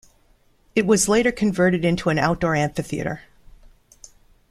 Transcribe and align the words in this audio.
It 0.75 0.87
was 0.87 1.07
later 1.07 1.31
converted 1.31 1.85
into 1.85 2.09
an 2.09 2.17
outdoor 2.17 2.55
amphitheater. 2.55 3.21